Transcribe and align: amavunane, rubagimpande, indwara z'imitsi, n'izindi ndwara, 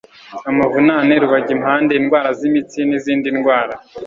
amavunane, 0.49 1.13
rubagimpande, 1.23 1.91
indwara 1.99 2.29
z'imitsi, 2.39 2.79
n'izindi 2.89 3.27
ndwara, 3.37 3.75